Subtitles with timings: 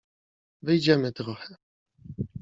[0.67, 1.55] —Wyjdziemy trochę.